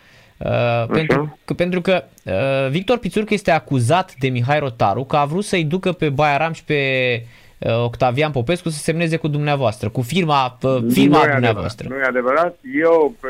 Uh, 0.46 0.88
pentru, 0.88 1.38
că, 1.46 1.54
pentru 1.54 1.82
că 1.82 2.04
uh, 2.24 2.70
Victor 2.70 2.98
Pițurcă 2.98 3.34
este 3.34 3.52
acuzat 3.52 4.14
de 4.20 4.30
Mihai 4.30 4.60
Rotaru 4.60 5.04
că 5.04 5.16
a 5.16 5.26
vrut 5.26 5.44
să-i 5.44 5.64
ducă 5.64 5.92
pe 5.92 6.10
Baiaram 6.10 6.54
și 6.54 6.64
pe 6.64 6.76
Uh, 7.14 7.41
Octavian 7.70 8.32
Popescu 8.32 8.70
să 8.70 8.78
semneze 8.78 9.18
cu 9.18 9.28
dumneavoastră, 9.28 9.90
cu 9.90 10.02
firma, 10.02 10.58
uh, 10.62 10.78
firma 10.90 11.26
nu 11.26 11.32
dumneavoastră. 11.32 11.88
Nu 11.90 11.96
e 11.96 12.04
adevărat. 12.04 12.58
Eu 12.74 13.16
pe 13.20 13.30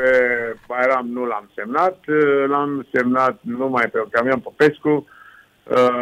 Bairam 0.68 1.08
nu 1.14 1.26
l-am 1.26 1.50
semnat, 1.56 1.98
uh, 2.08 2.48
l-am 2.48 2.88
semnat 2.94 3.40
numai 3.42 3.86
pe 3.92 4.00
Octavian 4.00 4.40
Popescu 4.40 5.08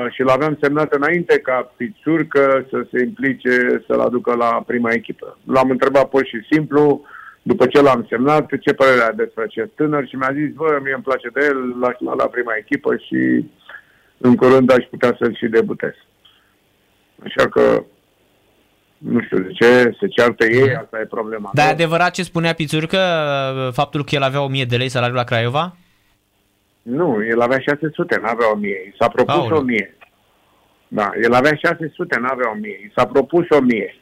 și 0.09 0.21
l-aveam 0.21 0.57
semnat 0.61 0.93
înainte 0.93 1.39
ca 1.39 1.71
Pițurcă 1.77 2.65
să 2.69 2.87
se 2.91 3.03
implice 3.03 3.83
să-l 3.87 3.99
aducă 3.99 4.35
la 4.35 4.63
prima 4.67 4.91
echipă. 4.91 5.37
L-am 5.45 5.69
întrebat 5.69 6.09
pur 6.09 6.25
și 6.25 6.47
simplu, 6.51 7.01
după 7.41 7.65
ce 7.65 7.81
l-am 7.81 8.05
semnat, 8.09 8.49
ce 8.59 8.73
părere 8.73 9.01
are 9.01 9.13
despre 9.15 9.43
acest 9.43 9.69
tânăr 9.75 10.07
și 10.07 10.15
mi-a 10.15 10.31
zis, 10.33 10.53
bă, 10.53 10.79
mie 10.83 10.93
îmi 10.93 11.03
place 11.03 11.29
de 11.33 11.45
el, 11.45 11.79
l-aș 11.79 11.95
lua 11.99 12.13
la 12.13 12.25
prima 12.25 12.53
echipă 12.57 12.95
și 12.95 13.45
în 14.17 14.35
curând 14.35 14.71
aș 14.71 14.83
putea 14.89 15.15
să-l 15.19 15.35
și 15.35 15.47
debutez. 15.47 15.93
Așa 17.23 17.49
că 17.49 17.83
Nu 18.99 19.21
știu 19.21 19.37
de 19.39 19.49
ce, 19.51 19.95
se 19.99 20.07
ceartă 20.07 20.45
ei, 20.45 20.75
asta 20.75 20.99
e 20.99 21.05
problema. 21.05 21.49
Dar 21.53 21.65
e 21.65 21.67
Nu. 21.67 21.73
adevărat 21.73 22.11
ce 22.13 22.23
spunea 22.23 22.53
Pițurcă, 22.53 22.97
faptul 23.73 24.03
că 24.03 24.15
el 24.15 24.21
avea 24.21 24.41
1000 24.41 24.65
de 24.65 24.77
lei 24.77 24.89
salariu 24.89 25.15
la 25.15 25.23
Craiova? 25.23 25.75
Nu, 26.81 27.25
el 27.29 27.41
avea 27.41 27.59
600, 27.59 28.19
n-avea 28.21 28.47
1000. 28.53 28.69
I 28.87 28.95
s-a 28.99 29.07
propus 29.07 29.33
Aoleu. 29.33 29.57
1000. 29.57 29.97
Da, 30.87 31.09
el 31.23 31.33
avea 31.33 31.55
600, 31.55 32.19
n-avea 32.19 32.49
1000. 32.55 32.71
I 32.85 32.91
s-a 32.95 33.05
propus 33.05 33.45
1000. 33.49 33.95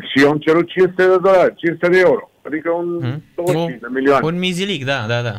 Și 0.00 0.22
eu 0.22 0.30
am 0.30 0.38
cerut 0.38 0.68
500 0.68 1.02
de 1.02 1.16
dolari, 1.18 1.54
500 1.54 1.88
de 1.88 1.98
euro. 1.98 2.30
Adică 2.46 2.70
un 2.70 2.98
Hmm? 3.02 3.22
25 3.34 3.80
de 3.80 3.86
milioane. 3.90 4.26
Un 4.26 4.38
mizilic, 4.38 4.84
da, 4.84 5.04
da, 5.08 5.22
da. 5.22 5.34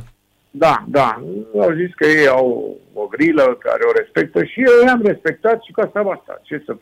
Da, 0.52 0.84
da. 0.88 1.24
Au 1.62 1.72
zis 1.82 1.94
că 1.96 2.06
ei 2.08 2.28
au 2.28 2.78
o 2.94 3.06
grilă 3.08 3.44
care 3.60 3.84
o 3.90 3.92
respectă 4.00 4.44
și 4.44 4.60
eu 4.62 4.86
i-am 4.88 5.02
respectat 5.06 5.62
și 5.64 5.72
cu 5.72 5.82
asta 5.82 6.02
basta. 6.04 6.40
Ce 6.44 6.64
să... 6.66 6.76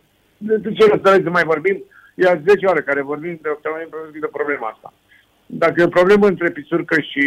De 0.48 0.56
de 0.58 0.72
ce 0.74 0.84
să 1.04 1.20
să 1.24 1.30
mai 1.30 1.44
vorbim? 1.44 1.78
Ia 2.16 2.42
10 2.48 2.66
ore 2.66 2.82
care 2.82 3.02
vorbim 3.02 3.40
de 3.42 3.50
octamen 3.50 3.88
de 4.22 4.30
problema 4.32 4.68
asta. 4.74 4.94
Dacă 5.46 5.74
e 5.78 5.84
o 5.84 5.98
problemă 6.00 6.28
între 6.28 6.50
Pițurcă 6.50 6.96
și 7.02 7.24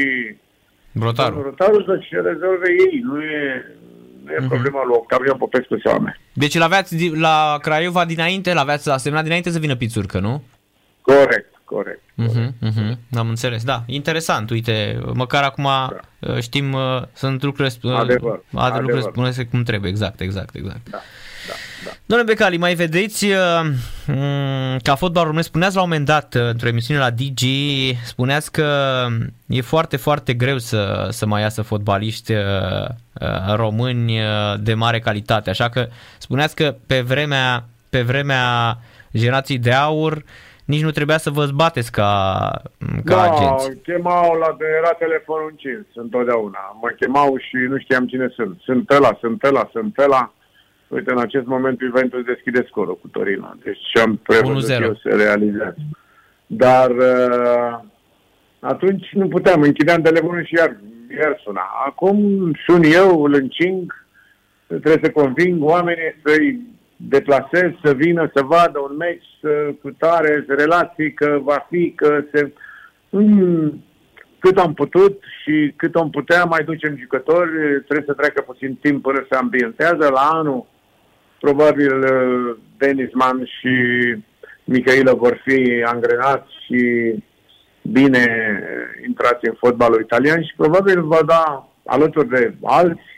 Brotarul. 0.93 1.43
Rotarul, 1.43 1.85
să 1.85 1.99
și 2.01 2.15
rezolve 2.15 2.69
ei. 2.85 3.01
Nu 3.05 3.23
e, 3.23 3.65
nu 4.25 4.33
e 4.33 4.47
problema 4.49 4.85
lui 4.85 4.97
Octavian 4.97 5.37
Popescu 5.37 5.79
sau 5.85 5.95
a 5.95 5.99
mea. 5.99 6.17
Deci 6.33 6.55
îl 6.55 6.63
aveați 6.63 6.97
di- 6.97 7.17
la 7.19 7.59
Craiova 7.63 8.05
dinainte, 8.05 8.53
l-aveați 8.53 8.91
asemnat 8.91 9.23
dinainte 9.23 9.51
să 9.51 9.59
vină 9.59 9.77
Pițurcă, 9.77 10.19
nu? 10.21 10.43
Corect, 11.01 11.61
corect. 11.65 12.01
Mhm, 12.15 12.55
mhm, 12.61 12.99
am 13.19 13.29
înțeles, 13.29 13.65
da, 13.65 13.83
interesant, 13.87 14.51
uite, 14.51 14.99
măcar 15.15 15.43
acum 15.43 15.65
uh, 15.65 16.39
știm, 16.41 16.73
uh, 16.73 17.03
sunt 17.13 17.43
lucruri, 17.43 17.77
uh, 17.83 17.93
Adevăr, 17.95 18.43
alte 18.55 18.81
lucruri 18.81 19.03
adevăr. 19.03 19.31
spune 19.33 19.49
cum 19.51 19.63
trebuie, 19.63 19.91
exact, 19.91 20.21
exact, 20.21 20.55
exact. 20.55 20.89
Da, 20.91 20.99
da, 21.87 21.91
da. 21.91 21.97
Domnule 22.07 22.33
Becali, 22.33 22.57
mai 22.57 22.75
vedeți, 22.75 23.25
uh, 23.25 23.37
m, 24.07 24.77
ca 24.83 24.95
fotbal 24.95 25.25
românesc, 25.25 25.49
spuneați 25.49 25.75
la 25.75 25.83
un 25.83 25.89
moment 25.89 26.07
dat 26.07 26.35
uh, 26.35 26.43
într-o 26.43 26.69
emisiune 26.69 27.01
la 27.01 27.11
DG, 27.11 27.41
spuneați 28.05 28.53
că 28.53 28.69
e 29.47 29.61
foarte, 29.61 29.97
foarte 29.97 30.35
greu 30.35 30.59
să, 30.59 31.09
să 31.11 31.27
mai 31.27 31.41
iasă 31.41 31.63
fotbaliști 31.63 32.33
uh, 32.33 32.39
uh, 33.21 33.55
români 33.55 34.19
uh, 34.19 34.55
de 34.61 34.75
mare 34.75 34.99
calitate, 34.99 35.51
așa 35.51 35.69
că 35.69 35.89
spuneați 36.19 36.57
că 36.57 36.75
pe 36.87 37.01
vremea, 37.01 37.65
pe 37.91 38.03
vremea 38.03 38.79
generației 39.13 39.59
de 39.59 39.73
aur 39.73 40.25
nici 40.67 40.83
nu 40.83 40.91
trebuia 40.91 41.19
să 41.19 41.31
vă 41.31 41.45
zbateți 41.45 41.93
ca, 41.93 42.11
ca 43.05 43.15
da, 43.15 43.23
agenți. 43.23 43.83
chemau 43.83 44.39
la 44.39 44.57
era 44.79 44.93
telefonul 44.99 45.49
încins 45.51 45.87
întotdeauna. 45.95 46.79
Mă 46.83 46.89
chemau 46.99 47.37
și 47.39 47.57
nu 47.57 47.79
știam 47.79 48.07
cine 48.07 48.29
sunt. 48.35 48.61
Sunt 48.61 48.91
ăla, 48.91 49.17
sunt 49.21 49.43
ăla, 49.43 49.69
sunt 49.73 49.99
ăla. 49.99 50.33
Uite, 50.89 51.11
în 51.11 51.19
acest 51.19 51.47
moment 51.47 51.81
Juventus 51.81 52.25
deschide 52.25 52.65
scorul 52.69 52.99
cu 52.99 53.09
Torino. 53.09 53.55
Deci 53.65 53.79
ce 53.93 54.01
am 54.01 54.17
prevăzut 54.23 54.77
1-0. 54.77 54.83
eu 54.83 54.95
se 55.03 55.15
realizează. 55.15 55.77
Dar 56.47 56.91
uh, 56.91 57.79
atunci 58.61 59.09
nu 59.13 59.29
puteam, 59.29 59.63
închideam 59.63 60.03
telefonul 60.03 60.45
și 60.45 60.55
iar, 60.55 60.77
iar 61.21 61.41
suna. 61.45 61.63
Acum 61.87 62.51
sun 62.67 62.83
eu, 62.83 63.23
îl 63.23 63.35
încing, 63.35 64.07
trebuie 64.67 65.01
să 65.03 65.11
conving 65.11 65.65
oamenii 65.65 66.15
să-i 66.25 66.61
deplasez, 66.97 67.71
să 67.85 67.93
vină, 67.93 68.31
să 68.35 68.43
vadă 68.43 68.79
un 68.79 68.97
meci, 68.97 69.27
să 69.41 69.75
cu 69.83 69.91
tare, 69.91 70.45
să 70.47 70.55
relații, 70.55 71.13
că 71.13 71.39
va 71.43 71.67
fi, 71.71 71.93
că 71.97 72.25
se... 72.33 72.53
Mm, 73.11 73.85
cât 74.39 74.59
am 74.59 74.75
putut 74.75 75.23
și 75.43 75.73
cât 75.77 75.95
am 75.95 76.11
putea 76.11 76.45
mai 76.45 76.65
ducem 76.65 76.99
jucători, 76.99 77.51
trebuie 77.87 78.07
să 78.07 78.13
treacă 78.13 78.43
puțin 78.47 78.75
timp 78.75 79.03
până 79.03 79.27
se 79.31 79.37
ambientează. 79.37 80.09
La 80.13 80.21
anul, 80.33 80.67
probabil, 81.47 81.95
uh, 81.99 82.57
Denis 82.79 83.13
Man 83.13 83.39
și 83.59 83.75
Micaela 84.65 85.15
vor 85.15 85.43
fi 85.45 85.85
angrenați 85.85 86.51
și 86.65 86.81
bine 87.83 88.25
intrați 89.07 89.49
în 89.49 89.55
fotbalul 89.59 90.01
italian 90.01 90.43
și 90.43 90.53
probabil 90.57 91.03
va 91.03 91.23
da 91.27 91.69
alături 91.85 92.29
de 92.29 92.55
alți 92.63 93.09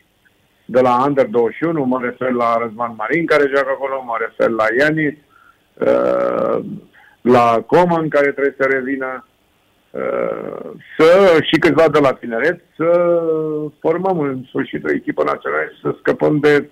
de 0.64 0.80
la 0.80 1.04
Under 1.06 1.26
21, 1.26 1.84
mă 1.84 1.98
refer 2.02 2.30
la 2.30 2.56
Răzvan 2.60 2.94
Marin 2.96 3.26
care 3.26 3.52
joacă 3.54 3.70
acolo, 3.70 4.02
mă 4.04 4.16
refer 4.18 4.48
la 4.48 4.66
Ianis, 4.78 5.14
uh, 5.74 6.64
la 7.20 7.64
Coman 7.66 8.08
care 8.08 8.30
trebuie 8.30 8.54
să 8.58 8.68
revină, 8.70 9.26
uh, 9.90 10.70
să, 10.98 11.38
și 11.42 11.58
câțiva 11.58 11.88
de 11.88 11.98
la 11.98 12.12
tineret, 12.12 12.60
să 12.76 12.88
formăm 13.80 14.18
în 14.18 14.44
sfârșit 14.48 14.84
o 14.84 14.92
echipă 14.92 15.22
națională 15.22 15.62
și 15.74 15.80
să 15.82 15.96
scăpăm 15.98 16.38
de 16.38 16.68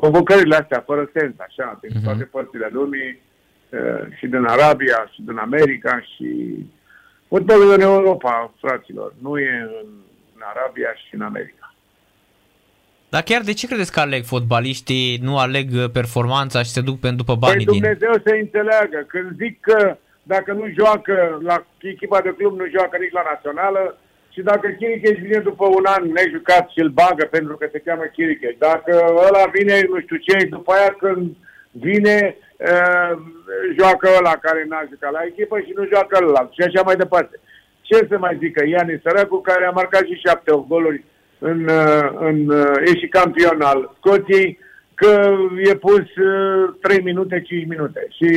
convocările 0.00 0.56
astea 0.56 0.82
fără 0.86 1.10
sens, 1.16 1.34
așa, 1.38 1.78
din 1.82 1.90
Mhm. 1.94 2.04
toate 2.04 2.24
părțile 2.24 2.68
lumii, 2.72 3.20
uh, 3.68 4.02
și 4.18 4.26
din 4.26 4.44
Arabia, 4.44 5.10
și 5.12 5.22
din 5.22 5.36
America, 5.38 6.00
și 6.14 6.30
fotbalul 7.28 7.72
în 7.72 7.80
Europa, 7.80 8.52
fraților, 8.60 9.14
nu 9.22 9.38
e 9.38 9.50
în, 9.82 9.88
în 10.34 10.40
Arabia 10.54 10.88
și 11.08 11.14
în 11.14 11.20
America. 11.20 11.74
Dar 13.08 13.22
chiar 13.22 13.42
de 13.42 13.52
ce 13.52 13.66
credeți 13.66 13.92
că 13.92 14.00
aleg 14.00 14.24
fotbaliștii, 14.24 15.18
nu 15.22 15.38
aleg 15.38 15.68
uh, 15.74 15.84
performanța 15.92 16.62
și 16.62 16.70
se 16.70 16.80
duc 16.80 17.00
pe 17.00 17.10
după 17.10 17.32
Păi 17.36 17.48
banii 17.48 17.64
din... 17.66 17.80
Dumnezeu 17.80 18.12
să 18.24 18.30
înțeleagă. 18.40 19.04
Când 19.08 19.36
zic 19.36 19.60
că 19.60 19.96
dacă 20.22 20.52
nu 20.52 20.64
joacă 20.78 21.38
la 21.42 21.66
echipa 21.78 22.20
de 22.20 22.34
club, 22.38 22.58
nu 22.58 22.66
joacă 22.76 22.96
nici 23.00 23.12
la 23.12 23.22
națională 23.32 23.98
și 24.34 24.40
dacă 24.50 24.66
Chiricheș 24.68 25.18
vine 25.18 25.38
după 25.38 25.66
un 25.66 25.84
an 25.96 26.02
nejucat 26.18 26.64
și 26.68 26.80
îl 26.84 26.88
bagă 27.00 27.24
pentru 27.30 27.56
că 27.56 27.68
se 27.72 27.82
cheamă 27.84 28.04
Chiricheș, 28.14 28.54
dacă 28.58 28.92
ăla 29.26 29.44
vine 29.56 29.76
nu 29.92 30.00
știu 30.00 30.16
ce, 30.16 30.36
după 30.56 30.72
aia 30.72 30.92
când 31.02 31.36
vine 31.70 32.36
uh, 32.70 33.12
joacă 33.78 34.08
ăla 34.18 34.34
care 34.46 34.64
n-a 34.68 34.88
jucat 34.90 35.12
la 35.12 35.22
echipă 35.30 35.56
și 35.58 35.72
nu 35.76 35.90
joacă 35.92 36.14
ăla 36.22 36.48
și 36.54 36.62
așa 36.62 36.82
mai 36.82 36.96
departe. 36.96 37.40
Ce 37.80 38.06
să 38.08 38.18
mai 38.18 38.38
zică 38.42 38.64
Iani 38.66 39.00
Săracu 39.02 39.40
care 39.40 39.64
a 39.64 39.70
marcat 39.70 40.04
și 40.06 40.22
șapte 40.24 40.50
goluri 40.68 41.04
în, 41.38 41.58
uh, 41.64 42.08
în, 42.28 42.48
uh, 42.48 42.76
e 42.84 42.98
și 42.98 43.08
campion 43.08 43.60
al 43.60 43.94
Scoției, 43.96 44.58
că 44.94 45.36
e 45.70 45.74
pus 45.76 46.06
uh, 46.16 46.74
3 46.80 47.02
minute, 47.02 47.40
5 47.40 47.66
minute. 47.68 48.06
Și 48.16 48.28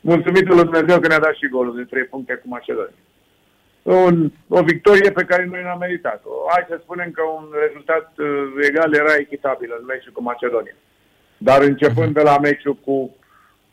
mulțumitul 0.00 0.54
lui 0.54 0.64
Dumnezeu 0.64 1.00
că 1.00 1.08
ne-a 1.08 1.18
dat 1.18 1.34
și 1.34 1.48
golul 1.48 1.76
de 1.76 1.82
3 1.90 2.04
puncte 2.04 2.34
cu 2.34 2.48
Macedonia. 2.48 3.02
Un, 3.82 4.30
o 4.48 4.62
victorie 4.62 5.10
pe 5.10 5.24
care 5.24 5.44
noi 5.50 5.62
n-am 5.62 5.78
meritat-o. 5.78 6.30
Hai 6.50 6.66
să 6.68 6.78
spunem 6.82 7.10
că 7.10 7.22
un 7.22 7.44
rezultat 7.66 8.12
uh, 8.18 8.26
egal 8.68 8.94
era 8.94 9.14
echitabil 9.18 9.74
în 9.78 9.84
meciul 9.86 10.12
cu 10.12 10.22
Macedonia. 10.22 10.76
Dar 11.36 11.62
începând 11.62 12.14
de 12.14 12.22
la 12.22 12.38
meciul 12.38 12.76
cu, 12.84 13.16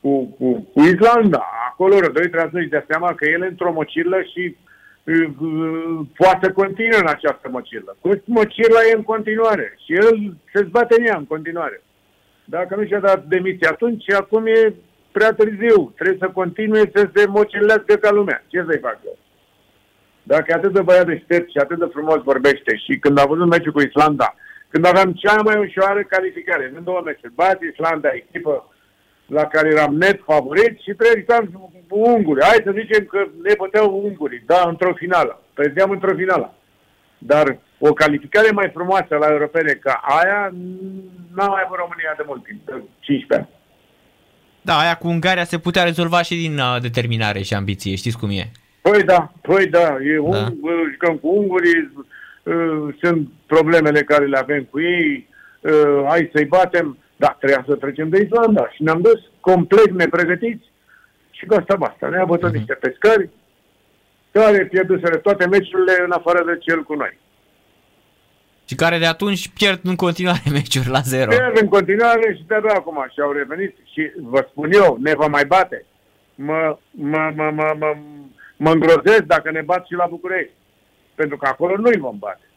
cu, 0.02 0.26
cu, 0.38 0.70
cu 0.74 0.82
Islanda, 0.82 1.46
acolo 1.70 2.00
rădoi 2.00 2.30
trebuie 2.30 2.50
să-și 2.54 2.70
dea 2.70 2.86
seama 2.88 3.14
că 3.16 3.26
el 3.26 3.42
e 3.42 3.46
într-o 3.46 3.72
mocilă 3.72 4.22
și 4.22 4.56
uh, 5.04 5.28
uh, 5.42 6.00
poate 6.18 6.46
să 6.46 6.52
continue 6.52 6.98
în 6.98 7.08
această 7.08 7.50
mocilă. 7.50 7.98
Cu 8.02 8.10
mocila 8.26 8.80
e 8.92 8.96
în 8.96 9.04
continuare 9.04 9.78
și 9.86 9.94
el 9.94 10.34
se 10.54 10.64
zbate 10.64 10.96
în 10.98 11.06
ea 11.06 11.18
în 11.18 11.26
continuare. 11.26 11.82
Dacă 12.46 12.76
nu 12.76 12.86
și-a 12.86 13.00
dat 13.00 13.26
demisia 13.26 13.70
atunci, 13.72 14.12
acum 14.12 14.46
e 14.46 14.74
prea 15.12 15.34
târziu. 15.34 15.94
Trebuie 15.96 16.18
să 16.20 16.30
continue 16.34 16.92
să 16.94 17.10
se 17.16 17.26
mocilească 17.28 17.96
ca 17.96 18.12
lumea. 18.12 18.44
Ce 18.48 18.64
să-i 18.68 18.80
facă? 18.80 19.08
Dacă 20.32 20.46
e 20.48 20.54
atât 20.54 20.74
de 20.74 20.82
băiat 20.82 21.06
deștept 21.06 21.50
și 21.52 21.58
atât 21.58 21.80
de 21.80 21.94
frumos 21.96 22.20
vorbește 22.32 22.72
și 22.84 22.94
când 23.04 23.18
a 23.20 23.26
văzut 23.26 23.48
meciul 23.50 23.72
cu 23.72 23.82
Islanda, 23.82 24.36
când 24.72 24.86
aveam 24.86 25.12
cea 25.12 25.36
mai 25.48 25.58
ușoară 25.66 26.02
calificare, 26.04 26.72
în 26.76 26.84
două 26.84 27.02
meciuri, 27.06 27.38
bat 27.42 27.58
Islanda, 27.72 28.10
echipă 28.14 28.54
la 29.26 29.46
care 29.54 29.68
eram 29.70 29.94
net 29.96 30.20
favorit 30.32 30.74
și 30.86 31.00
trezitam 31.02 31.44
unguri. 31.90 32.44
Hai 32.44 32.68
să 32.68 32.72
zicem 32.80 33.04
că 33.06 33.20
ne 33.44 33.54
băteau 33.58 34.02
ungurii, 34.06 34.44
da, 34.46 34.62
într-o 34.72 34.94
finală. 34.94 35.42
Pierdeam 35.54 35.92
într-o 35.92 36.16
finală. 36.16 36.54
Dar 37.18 37.60
o 37.80 37.94
calificare 37.94 38.52
mai 38.52 38.70
frumoasă 38.74 39.14
la 39.16 39.28
europene 39.36 39.72
ca 39.72 39.94
aia 40.18 40.42
n-a 41.36 41.48
mai 41.48 41.62
avut 41.66 41.78
România 41.78 42.14
de 42.18 42.24
mult 42.26 42.44
timp, 42.44 42.66
de 42.66 42.74
15 43.00 43.34
ani. 43.38 43.50
Da, 44.62 44.80
aia 44.80 44.96
cu 44.96 45.08
Ungaria 45.08 45.44
se 45.44 45.60
putea 45.60 45.84
rezolva 45.84 46.22
și 46.22 46.36
din 46.36 46.60
uh, 46.60 46.82
determinare 46.82 47.42
și 47.42 47.54
ambiție, 47.54 47.96
știți 47.96 48.18
cum 48.18 48.30
e. 48.30 48.52
Păi 48.90 49.04
da, 49.04 49.32
păi 49.42 49.68
da, 49.68 49.98
e 50.02 50.18
un, 50.20 50.32
Da. 50.32 50.48
jucăm 50.92 51.18
cu 51.18 51.28
ungurii, 51.28 51.92
uh, 52.44 52.96
sunt 53.02 53.28
problemele 53.46 54.04
care 54.04 54.26
le 54.26 54.38
avem 54.38 54.64
cu 54.64 54.80
ei, 54.80 55.28
uh, 55.62 56.04
hai 56.08 56.30
să-i 56.34 56.46
batem, 56.46 56.98
da, 57.16 57.36
trebuia 57.40 57.64
să 57.68 57.76
trecem 57.76 58.10
de 58.10 58.22
Islanda 58.22 58.70
și 58.70 58.84
ne-am 58.84 59.02
dus 59.02 59.20
complet 59.40 59.92
nepregătiți 59.92 60.72
și 61.32 61.46
cu 61.46 61.54
asta 61.54 61.76
basta. 61.76 62.08
Ne-a 62.08 62.26
bătut 62.26 62.54
niște 62.54 62.74
pescari 62.74 63.30
care 64.32 64.66
pierduseră 64.66 65.16
toate 65.18 65.48
meciurile 65.48 65.94
în 66.06 66.12
afară 66.12 66.44
de 66.46 66.58
cel 66.58 66.84
cu 66.84 66.94
noi. 66.94 67.18
Și 68.66 68.76
care 68.76 68.98
de 68.98 69.06
atunci 69.06 69.50
pierd 69.50 69.80
în 69.84 69.96
continuare 69.96 70.42
meciuri 70.58 70.90
la 70.90 71.00
zero. 71.00 71.30
Pierd 71.30 71.62
în 71.62 71.68
continuare 71.68 72.36
și 72.36 72.44
de 72.48 72.56
acum 72.56 73.06
și 73.14 73.20
au 73.22 73.32
revenit 73.32 73.76
și 73.94 74.12
vă 74.22 74.48
spun 74.50 74.72
eu, 74.72 74.98
ne 75.02 75.14
va 75.14 75.28
mai 75.28 75.46
bate. 75.46 75.86
Mă, 76.36 76.78
mă, 76.92 77.32
mă, 77.36 77.52
mă, 77.56 77.76
mă, 77.80 77.96
mă 78.64 78.72
îngrozesc 78.72 79.24
dacă 79.24 79.52
ne 79.52 79.62
bat 79.62 79.86
și 79.86 79.94
la 79.94 80.08
București. 80.10 80.54
Pentru 81.16 81.38
că 81.38 81.46
acolo 81.48 81.78
nu-i 81.78 81.98
vom 81.98 82.18
bate. 82.20 82.48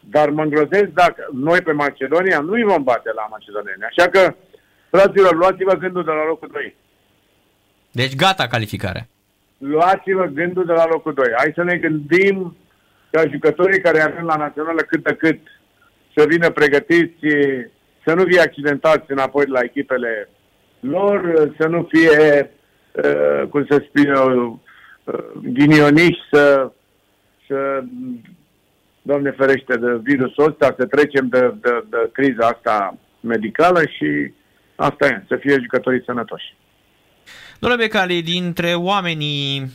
Dar 0.00 0.30
mă 0.30 0.42
îngrozesc 0.42 0.90
dacă 1.02 1.28
noi 1.32 1.60
pe 1.60 1.72
Macedonia 1.72 2.40
nu-i 2.40 2.62
vom 2.62 2.82
bate 2.82 3.10
la 3.14 3.26
Macedonia. 3.30 3.74
Așa 3.90 4.08
că, 4.08 4.34
fraților, 4.90 5.34
luați-vă 5.34 5.74
gândul 5.74 6.04
de 6.04 6.10
la 6.10 6.24
locul 6.24 6.48
2. 6.52 6.76
Deci 7.90 8.16
gata 8.16 8.46
calificare. 8.46 9.08
Luați-vă 9.58 10.24
gândul 10.24 10.64
de 10.64 10.72
la 10.72 10.86
locul 10.86 11.14
2. 11.14 11.26
Hai 11.36 11.52
să 11.54 11.62
ne 11.62 11.76
gândim 11.76 12.56
ca 13.10 13.22
jucătorii 13.32 13.80
care 13.80 14.00
avem 14.00 14.24
la 14.24 14.36
națională 14.36 14.80
cât 14.80 15.02
de 15.02 15.14
cât 15.14 15.40
să 16.16 16.24
vină 16.28 16.50
pregătiți, 16.50 17.26
să 18.04 18.14
nu 18.14 18.24
fie 18.24 18.40
accidentați 18.40 19.04
înapoi 19.12 19.44
de 19.44 19.50
la 19.50 19.60
echipele 19.62 20.28
lor, 20.80 21.50
să 21.58 21.66
nu 21.66 21.88
fie, 21.92 22.50
uh, 22.92 23.48
cum 23.48 23.66
să 23.68 23.84
spun 23.88 24.14
eu, 24.14 24.42
uh, 24.42 24.58
ghinioniși, 25.42 26.20
să, 26.32 26.70
să, 27.46 27.82
Doamne 29.02 29.30
ferește, 29.30 29.76
de 29.76 30.00
virusul 30.02 30.48
ăsta, 30.48 30.74
să 30.78 30.86
trecem 30.86 31.28
de, 31.28 31.54
de, 31.60 31.84
de 31.90 32.10
criza 32.12 32.46
asta 32.46 32.96
medicală 33.20 33.80
și 33.80 34.32
asta 34.74 35.06
e, 35.06 35.24
să 35.28 35.36
fie 35.40 35.58
jucătorii 35.62 36.02
sănătoși. 36.04 36.56
Domnule 37.58 37.82
Becali, 37.82 38.22
dintre 38.22 38.74
oamenii 38.74 39.70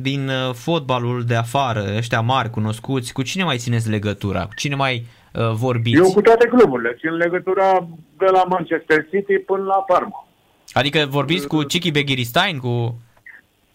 din 0.00 0.28
uh, 0.28 0.54
fotbalul 0.54 1.24
de 1.24 1.34
afară, 1.34 1.84
ăștia 1.96 2.20
mari, 2.20 2.50
cunoscuți, 2.50 3.12
cu 3.12 3.22
cine 3.22 3.44
mai 3.44 3.56
țineți 3.56 3.90
legătura? 3.90 4.44
Cu 4.44 4.54
cine 4.56 4.74
mai 4.74 5.06
uh, 5.32 5.50
vorbiți? 5.52 5.96
Eu 5.96 6.12
cu 6.12 6.20
toate 6.20 6.46
cluburile. 6.46 6.96
Țin 6.98 7.10
legătura 7.10 7.88
de 8.18 8.26
la 8.32 8.44
Manchester 8.48 9.06
City 9.10 9.38
până 9.38 9.62
la 9.62 9.84
Parma. 9.86 10.28
Adică 10.72 11.06
vorbiți 11.08 11.46
cu 11.46 11.58
Chichi 11.58 11.90
Beghiristain, 11.90 12.58
cu... 12.58 13.00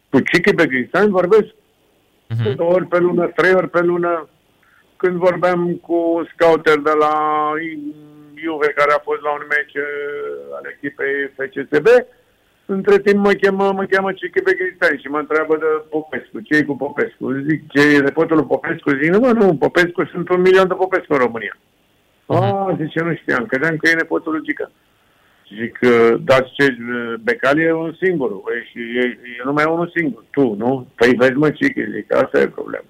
Cu 0.10 0.18
Chichi 0.20 0.54
Beghiristain 0.54 1.10
vorbesc 1.10 1.48
uh-huh. 1.48 2.56
două 2.56 2.74
ori 2.74 2.86
pe 2.86 2.98
lună, 3.00 3.26
trei 3.36 3.54
ori 3.54 3.70
pe 3.70 3.82
lună. 3.82 4.30
Când 4.98 5.16
vorbeam 5.16 5.76
cu 5.76 6.28
scouter 6.34 6.78
de 6.78 6.92
la 7.00 7.14
Juve, 8.42 8.70
care 8.76 8.92
a 8.94 9.06
fost 9.08 9.22
la 9.22 9.32
un 9.32 9.46
meci 9.50 9.76
uh, 9.76 10.56
al 10.58 10.66
echipei 10.74 11.16
FCSB, 11.36 11.88
între 12.66 13.00
timp 13.00 13.20
mă 13.26 13.34
cheamă, 13.42 13.72
mă 13.72 13.86
cheamă 13.90 14.12
Cichi 14.12 14.42
Begristan 14.42 14.98
și 14.98 15.08
mă 15.08 15.20
întreabă 15.20 15.58
de 15.58 15.70
Popescu. 15.90 16.40
ce 16.40 16.64
cu 16.64 16.76
Popescu? 16.76 17.32
Zic, 17.48 17.60
ce 17.72 17.82
e 17.96 18.00
repotul 18.00 18.36
lui 18.36 18.46
Popescu? 18.46 18.90
Zic, 18.90 19.10
nu, 19.14 19.32
nu, 19.32 19.56
Popescu 19.56 20.06
sunt 20.06 20.30
un 20.30 20.42
milion 20.42 20.68
de 20.68 20.74
Popescu 20.74 21.14
în 21.14 21.20
România. 21.20 21.56
Uh-huh. 21.58 22.42
Ah, 22.42 22.76
zice, 22.82 23.00
nu 23.02 23.16
știam, 23.16 23.46
credeam 23.46 23.76
că 23.78 23.90
e 23.90 23.94
nepotul 23.94 24.32
lui 24.32 24.44
Gica. 24.44 24.72
Zic, 25.56 25.80
dar 26.20 26.52
ce, 26.52 26.78
Becali 27.22 27.64
e 27.64 27.72
un 27.72 27.96
singur, 28.02 28.32
e, 28.32 28.66
și 28.70 28.80
e, 28.80 29.20
e 29.40 29.42
numai 29.44 29.66
unul 29.66 29.92
singur, 29.96 30.24
tu, 30.32 30.54
nu? 30.54 30.88
Păi 30.96 31.14
vezi 31.16 31.32
mă, 31.32 31.50
Cichi, 31.52 31.92
zic, 31.92 32.14
asta 32.14 32.40
e 32.40 32.48
problema. 32.48 32.86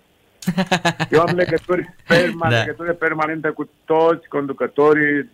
Eu 1.12 1.20
am 1.20 1.36
legături, 1.36 1.96
perma, 2.08 2.50
da. 2.50 2.58
legături 2.58 2.96
permanente 2.96 3.50
cu 3.50 3.70
toți 3.86 4.28
conducătorii, 4.28 5.30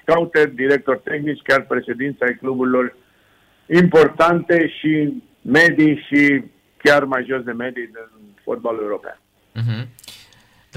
scouter, 0.00 0.48
directori 0.48 1.00
tehnici, 1.04 1.42
chiar 1.42 1.62
președința 1.62 2.24
ai 2.24 2.34
cluburilor 2.34 2.96
importante 3.66 4.68
și 4.78 5.22
medii 5.42 6.04
și 6.06 6.44
chiar 6.76 7.04
mai 7.04 7.24
jos 7.28 7.42
de 7.42 7.52
medii 7.52 7.84
din 7.84 8.32
fotbalul 8.42 8.82
european. 8.82 9.18
Uh-huh. 9.54 9.86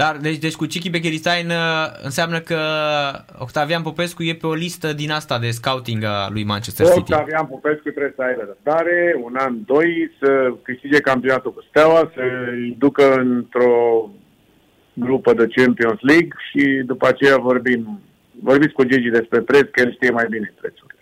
Dar, 0.02 0.16
deci, 0.16 0.38
deci 0.38 0.56
cu 0.56 0.66
Cichi 0.66 0.90
Becheristain 0.90 1.46
uh, 1.46 1.86
înseamnă 2.02 2.38
că 2.40 2.60
Octavian 3.38 3.82
Popescu 3.82 4.22
e 4.22 4.34
pe 4.34 4.46
o 4.46 4.54
listă 4.54 4.92
din 4.92 5.10
asta 5.10 5.38
de 5.38 5.50
scouting 5.50 6.02
a 6.04 6.28
lui 6.32 6.44
Manchester 6.44 6.86
City. 6.86 7.12
Octavian 7.12 7.46
Popescu 7.46 7.88
trebuie 7.90 8.12
să 8.16 8.22
aibă 8.22 8.42
răbdare, 8.46 9.20
un 9.22 9.34
an, 9.38 9.54
doi, 9.64 10.10
să 10.20 10.52
câștige 10.62 11.00
campionatul 11.00 11.52
cu 11.52 11.64
Steaua, 11.68 12.12
să 12.14 12.22
îi 12.50 12.76
ducă 12.78 13.14
într-o 13.14 14.10
grupă 14.92 15.34
de 15.34 15.46
Champions 15.54 16.00
League 16.00 16.34
și 16.50 16.82
după 16.86 17.06
aceea 17.08 17.36
vorbim, 17.36 18.00
vorbiți 18.42 18.72
cu 18.72 18.84
Gigi 18.84 19.16
despre 19.18 19.40
preț, 19.40 19.68
că 19.70 19.80
el 19.80 19.92
știe 19.92 20.10
mai 20.10 20.26
bine 20.30 20.54
prețurile. 20.60 20.99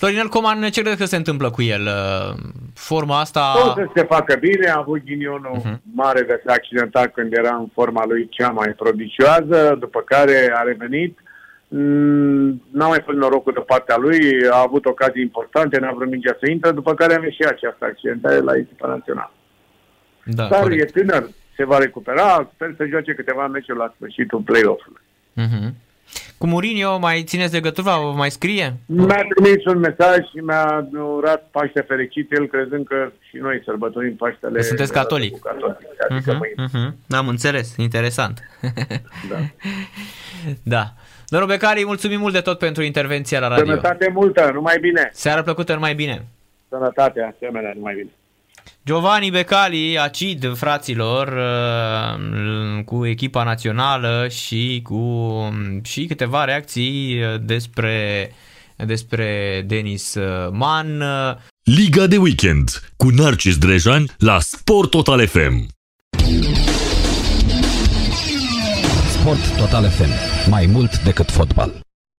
Florinel 0.00 0.28
Coman, 0.28 0.60
ce 0.70 0.80
crede 0.80 0.96
că 0.96 1.04
se 1.04 1.16
întâmplă 1.16 1.50
cu 1.50 1.62
el? 1.62 1.82
Uh, 1.86 2.34
forma 2.74 3.20
asta... 3.20 3.52
Tot 3.54 3.74
să 3.74 3.90
se 3.94 4.02
facă 4.02 4.36
bine, 4.36 4.68
a 4.68 4.78
avut 4.78 5.04
ghinionul 5.04 5.56
uh-huh. 5.58 5.76
mare 5.94 6.20
de 6.22 6.40
să 6.44 6.50
accidentat 6.52 7.12
când 7.12 7.32
era 7.32 7.54
în 7.54 7.66
forma 7.72 8.06
lui 8.06 8.28
cea 8.28 8.48
mai 8.48 8.68
prodicioasă, 8.68 9.76
după 9.78 10.00
care 10.00 10.52
a 10.54 10.62
revenit. 10.62 11.18
Mm, 11.68 12.62
n-a 12.70 12.86
mai 12.86 13.02
fost 13.04 13.16
norocul 13.18 13.52
de 13.52 13.60
partea 13.60 13.96
lui, 13.96 14.18
a 14.50 14.60
avut 14.66 14.84
ocazii 14.84 15.22
importante, 15.22 15.78
n-a 15.78 15.92
vrut 15.92 16.10
mingea 16.10 16.36
să 16.40 16.50
intre, 16.50 16.70
după 16.70 16.94
care 16.94 17.12
a 17.12 17.16
avut 17.18 17.32
și 17.32 17.44
această 17.48 17.84
accidentare 17.84 18.38
la 18.38 18.56
echipa 18.56 18.88
națională. 18.88 19.32
Da, 20.24 20.46
Dar 20.48 20.60
corect. 20.60 20.96
e 20.96 21.00
tânăr, 21.00 21.28
se 21.56 21.64
va 21.64 21.78
recupera, 21.78 22.50
sper 22.54 22.74
să 22.76 22.86
joace 22.86 23.12
câteva 23.14 23.46
meciuri 23.46 23.78
la 23.78 23.92
sfârșitul 23.96 24.40
play-off-ului. 24.40 25.02
Uh-huh. 25.42 25.88
Cu 26.38 26.46
Mourinho 26.46 26.98
mai 26.98 27.22
țineți 27.22 27.52
legătura, 27.52 27.96
vă 27.96 28.12
mai 28.16 28.30
scrie? 28.30 28.74
Mi-a 28.86 29.26
trimis 29.34 29.64
un 29.64 29.78
mesaj 29.78 30.16
și 30.16 30.36
mi-a 30.42 30.88
urat 31.16 31.48
Paște 31.50 31.80
fericit, 31.80 32.32
el 32.32 32.46
crezând 32.46 32.86
că 32.86 33.10
și 33.28 33.36
noi 33.36 33.62
sărbătorim 33.64 34.16
Paștele. 34.16 34.58
Că 34.58 34.62
sunteți 34.62 34.92
catolic. 34.92 35.38
catolic 35.38 35.76
adică 36.08 36.38
uh-huh, 36.38 36.68
uh-huh. 36.68 37.16
Am 37.16 37.28
înțeles, 37.28 37.76
interesant. 37.76 38.38
Da. 39.30 39.36
da. 40.76 40.84
Domnul 41.28 41.48
Becari, 41.48 41.84
mulțumim 41.84 42.18
mult 42.18 42.32
de 42.32 42.40
tot 42.40 42.58
pentru 42.58 42.82
intervenția 42.82 43.40
la 43.40 43.48
radio. 43.48 43.64
Sănătate 43.64 44.10
multă, 44.12 44.50
numai 44.54 44.78
bine. 44.80 45.10
Seara 45.12 45.42
plăcută, 45.42 45.72
numai 45.72 45.94
bine. 45.94 46.26
Sănătate, 46.68 47.32
asemenea, 47.34 47.72
numai 47.74 47.94
bine. 47.94 48.10
Giovanni 48.84 49.30
Becali, 49.30 49.98
acid 49.98 50.56
fraților, 50.56 51.28
uh, 51.28 52.84
cu 52.84 53.06
echipa 53.06 53.44
națională 53.44 54.26
și 54.30 54.80
cu 54.82 55.04
și 55.82 56.04
câteva 56.04 56.44
reacții 56.44 57.20
despre, 57.40 58.30
despre 58.76 59.62
Denis 59.66 60.16
Mann. 60.50 61.02
Liga 61.62 62.06
de 62.06 62.16
weekend 62.16 62.92
cu 62.96 63.08
Narcis 63.08 63.58
Drejan 63.58 64.04
la 64.18 64.38
Sport 64.40 64.90
Total 64.90 65.26
FM. 65.26 65.66
Sport 69.20 69.56
Total 69.56 69.90
FM. 69.90 70.10
Mai 70.50 70.66
mult 70.66 71.02
decât 71.02 71.30
fotbal. 71.30 71.89